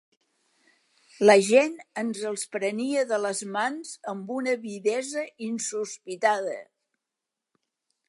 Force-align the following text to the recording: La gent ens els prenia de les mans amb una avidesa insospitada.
La 1.29 1.35
gent 1.47 1.75
ens 2.03 2.23
els 2.31 2.47
prenia 2.57 3.05
de 3.13 3.21
les 3.27 3.43
mans 3.59 3.93
amb 4.15 4.35
una 4.39 4.59
avidesa 4.61 5.29
insospitada. 5.53 6.61